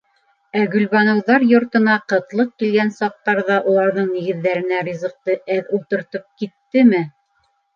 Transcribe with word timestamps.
Ә 0.59 0.61
Гөлбаныуҙар 0.75 1.43
йортона 1.47 1.97
ҡытлыҡ 2.13 2.49
килгән 2.63 2.91
саҡтарҙа 2.97 3.59
уларҙың 3.75 4.09
нигеҙҙәренә 4.17 4.81
ризыҡты 4.89 5.39
әҙ 5.59 5.73
ултыртып 5.79 6.27
киттеме? 6.43 7.05